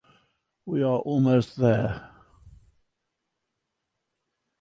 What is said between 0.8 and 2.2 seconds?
are almost there.